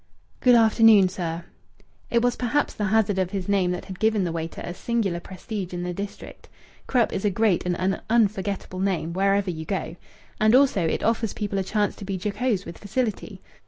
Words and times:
"Good 0.39 0.55
afternoon, 0.55 1.09
sir." 1.09 1.45
It 2.09 2.23
was 2.23 2.35
perhaps 2.35 2.73
the 2.73 2.85
hazard 2.85 3.19
of 3.19 3.29
his 3.29 3.47
name 3.47 3.69
that 3.69 3.85
had 3.85 3.99
given 3.99 4.23
the 4.23 4.31
waiter 4.31 4.61
a 4.63 4.73
singular 4.73 5.19
prestige 5.19 5.73
in 5.75 5.83
the 5.83 5.93
district. 5.93 6.49
Krupp 6.87 7.13
is 7.13 7.23
a 7.23 7.29
great 7.29 7.67
and 7.67 7.77
an 7.79 8.01
unforgettable 8.09 8.79
name, 8.79 9.13
wherever 9.13 9.51
you 9.51 9.63
go. 9.63 9.95
And 10.39 10.55
also 10.55 10.83
it 10.87 11.03
offers 11.03 11.33
people 11.33 11.59
a 11.59 11.63
chance 11.63 11.95
to 11.97 12.03
be 12.05 12.15
jocose 12.17 12.65
with 12.65 12.79
facility. 12.79 13.41